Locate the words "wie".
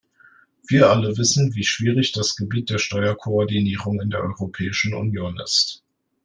1.53-1.63